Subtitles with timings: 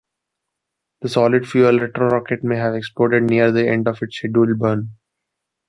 [1.01, 4.93] The solid-fuel retrorocket may have exploded near the end of its scheduled burn.